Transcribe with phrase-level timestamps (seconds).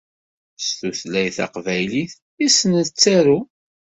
[0.65, 2.13] S tutlayt taqbaylit
[2.45, 3.39] i s-nettaru.